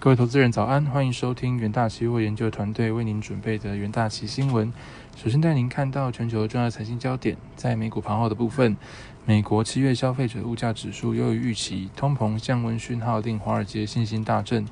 [0.00, 4.72] 各位投资人早安，欢迎收听元大期货研究团队为您准备的元大期新闻。
[5.16, 8.76] 首先带您看到全球重要财经焦点，在美股盘后的部分，
[9.24, 14.64] 美国七月消费者物价指数优于预期，通膨降温讯号令华尔街信心大振，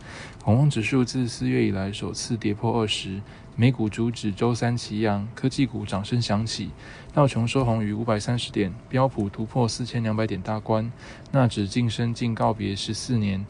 [0.44, 3.20] 恐慌指数自四月以来首次跌破二十。
[3.58, 6.70] 美股主指周三齐扬，科技股掌声响起，
[7.14, 10.92] 道琼收红逾五百三十点，标普突破四千两百点大关，
[11.32, 13.44] 纳指晋升近告别十四年。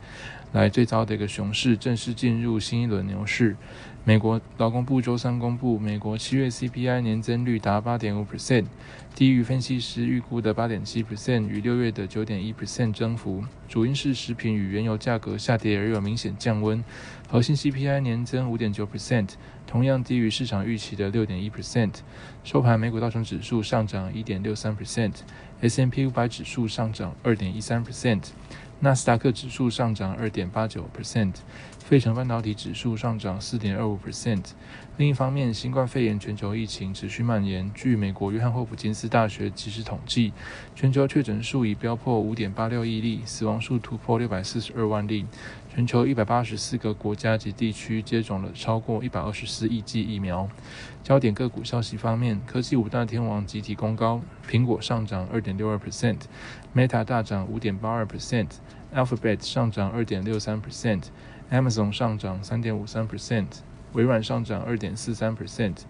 [0.52, 3.56] 来最早的一个熊市正式进入新一轮牛市。
[4.04, 8.66] 美国劳工部周三公布，美国七月 CPI 年增率达八点五 percent，
[9.16, 16.84] 低于分析师预估的八点七 percent 与六月的九点一 percent 增幅，主因是食品与原油价格下跌而有明显降温。
[17.28, 19.30] 核心 CPI 年增五点九 percent，
[19.66, 21.94] 同样低于市场预期的六点一 percent。
[22.44, 28.22] 收盘，美股道琼指数上涨一点六三 percent，S&P 五百指数上涨二点一三 percent。
[28.80, 31.32] 纳斯达克指数上涨二点八九 percent，
[31.78, 34.42] 费城半导体指数上涨四点二五 percent。
[34.98, 37.70] 另一方面，新冠肺炎全球疫情持续蔓延。
[37.74, 40.32] 据美国约翰霍普金斯大学及时统计，
[40.74, 45.24] 全球确诊数已飙破五点八六亿例，死亡数突破六百四十二万例。
[45.76, 50.48] 全球一百八十四个国家及地区接种了超过一百二十四亿剂疫苗。
[51.02, 63.48] 焦点个股消息方面，科技五大天王集体公告，苹果上涨二点六二 percent，Meta 大涨五点八二 percent，Alphabet 上涨二点六三 percent，Amazon 上涨三点五三 percent，
[63.92, 65.80] 微软上涨二点四三 percent。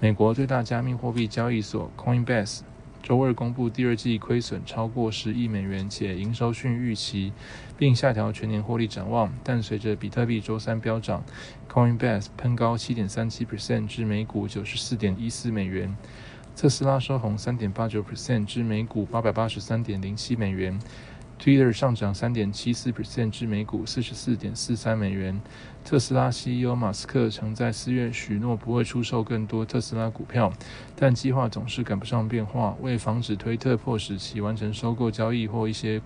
[0.00, 2.60] 美国最大加密货币交易所 Coinbase。
[3.06, 7.32] 周二公布第二季亏损超过十亿美元，且营收逊预期，
[7.78, 9.32] 并下调全年获利展望。
[9.44, 11.22] 但随着比特币周三飙涨
[11.72, 15.96] ，Coinbase 喷高七点三七 percent 至每股九十四点一四美元。
[16.56, 20.76] 特斯拉收红三点八九 percent 至每股八百八十三点零七美元。
[21.38, 25.40] Twitter 上涨三点七四 percent 至每股四十四点四三美元。
[25.84, 30.52] 特斯拉 CEO 马斯克曾在四月许诺不会出售更多特斯拉股票，
[30.96, 32.74] 但计划总是赶不上变化。
[32.80, 36.00] 为防止推特迫使其完成收购交易或一些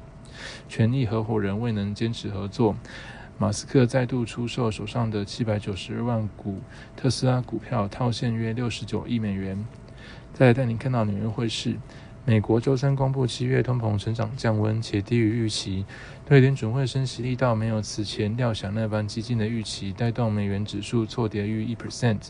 [0.69, 2.77] 权力合伙人未能坚持合作，
[3.39, 6.61] 马斯克再度出售手上的七百九十二万股
[6.97, 9.65] 特斯拉股票，套现约六十九亿美元。
[10.35, 11.77] 再带您看到纽约汇市。
[12.27, 15.87] 美国周三公布七月通膨成长降温，且低于预期，
[16.27, 22.29] 对联准会升息力道没有此前料想那般激进的预期，带动美元指数错跌逾一 percent。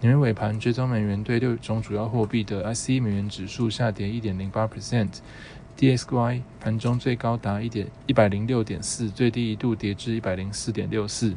[0.00, 11.34] 纽约尾盘追踪美元对六种主要货币的 ICE 美元指数下跌一点零八 percent，DXY 盘中最高达一点一百零六点四，最低一度跌至一百零四点六四。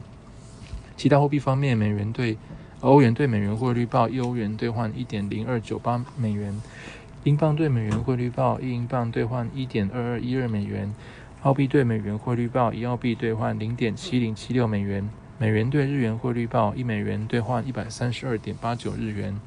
[0.96, 2.38] 其他货币方面，美元对
[2.82, 6.62] 欧元对美元汇率报一欧元兑换一点零二九八美元。
[7.26, 10.94] 英镑兑美元汇率报一英镑兑换一点二二一二美元，
[11.42, 19.38] 澳币兑美元汇率报一澳币兑换零点七零七六美元，美元兑日元汇率报一美元兑换一百三十二点八九日元。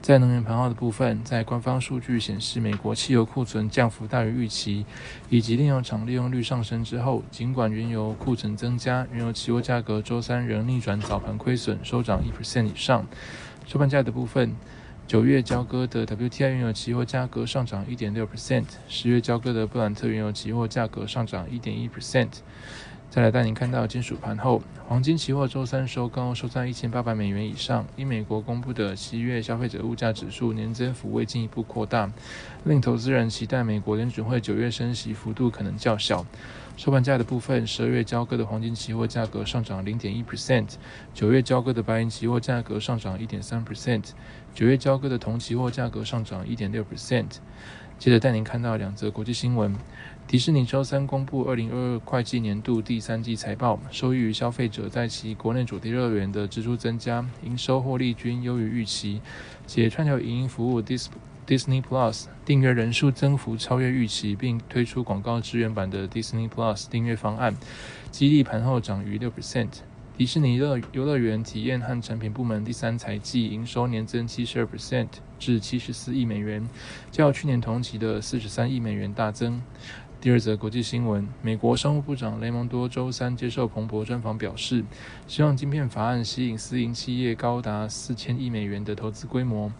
[0.00, 4.86] 在能源盘号的部分，在官方数据显示美国汽油库存降幅大于预期，
[5.28, 13.04] 以及炼油厂利用率上升之后，尽管原油库存增加，原油期货价格周三仍逆转早盘亏损，收涨一 percent 以上。
[13.66, 14.54] 收盘价的部分。
[15.10, 22.28] 九月交割的 WTI 原油期货价格上涨一点六 percent，十月交割的布兰特原油期货价格上涨一点一 percent。
[23.10, 27.84] 再来带您看到金属盘后，黄金期货周三收高，收在一千八百美元以上。
[27.96, 32.08] 因美国公布的七月消费者物价指数年增幅未进一步扩大，
[32.62, 36.24] 令投资人期待美国联准会九月升息幅度可能较小。
[36.76, 40.74] 收盘价的部分，十二月交割的黄金期货价格上涨零点一 percent，
[41.12, 44.12] 九月交割的白银期货价格上涨一点三 percent，
[44.54, 47.38] 九月交割的铜期货价格上涨一点六 percent。
[48.00, 49.76] 接着带您看到两则国际新闻：
[50.26, 59.20] 迪士尼周三公布二零二二会计年度第三季财报，受益于消费者在其国内主题乐园的支出增加，营收获利均优于预期，
[59.66, 61.08] 且串流影音服务 Dis。
[61.46, 67.56] Disney Plus 订阅人数增幅超越预期，并推出广告支援版的 Disney Plus 订阅方案，
[68.12, 69.68] 激励盘后涨逾六 percent。
[70.20, 75.08] 迪士尼乐游乐园体验和产品部门第三财季营收年增七十二 percent
[75.38, 76.68] 至七十四亿美元，
[77.10, 79.62] 较去年同期的四十三亿美元大增。
[80.20, 84.84] 第二则国际新闻：美国商务部长雷蒙多周三接受彭博专访表示，
[85.26, 89.72] 希望晶片法案吸引私营企业高达四千亿美元的投资规模。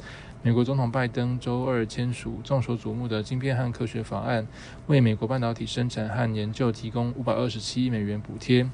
[0.42, 4.46] 美国总统拜登周二签署众所瞩目的晶片和科学法案，
[4.86, 8.66] 为美国半导体生产和研究提供五百二十七亿美元补贴，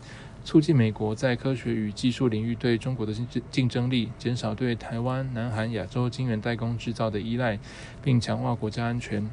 [0.47, 7.59] 促进美国在科学与技术领域对中国的竞竞争力，减少对台湾、南韩、亚洲晶圆代工制造的依赖，
[8.01, 9.29] 并强化国家安全。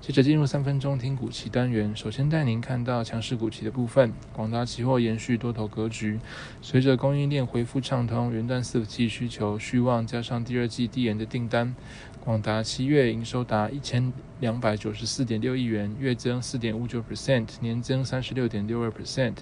[0.00, 4.10] 接着进入三分钟听股期单元，首先带您看到强势股期的部分。
[4.32, 6.18] 广达期货延续多头格局，
[6.62, 11.76] 随着供应链恢复畅通，元旦四季需求续旺，加上第二季递延的订单，
[12.24, 14.10] 广达七月营收达一千
[14.40, 19.34] 两百九十四点六亿元，月增四点五九 percent，年增三十六点六二 percent，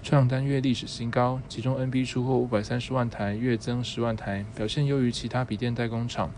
[0.00, 1.40] 创单月历史新高。
[1.48, 6.30] 其中 NB 出货五百三十万台，月增十万台，表现优于其他笔电代工厂。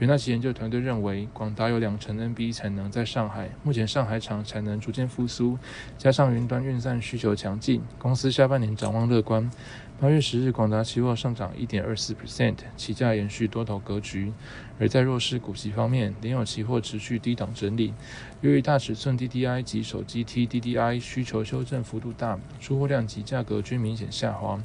[0.00, 5.58] 元大旗研究团队认为，广达有两成 NB 产能在上海，目前上海厂产能逐渐复苏，
[5.98, 9.50] 加上云端运算需求强劲，公司下半年展望乐观。
[10.00, 14.32] 八月十日，广达期货上涨一点二四 percent，期价延续多头格局。
[14.78, 17.92] 而在弱势股息方面，联友期货持续低档整理，
[18.40, 24.58] 由于大尺寸 DDI 及手机 TDDI 需求修正幅度大，出货量及价格均明显下滑。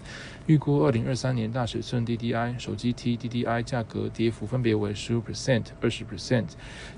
[0.46, 6.50] 预估二零二三年大尺寸 DDI、手机 TDDI 价格跌幅分别为十五 percent、二十 percent，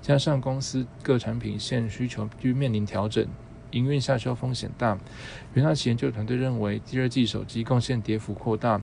[0.01, 3.25] 加上公司各产品线需求均面临调整。
[3.71, 4.97] 营运下修风险大，
[5.53, 8.75] 元大旗研究团队认为，第二季手机贡献跌幅扩大，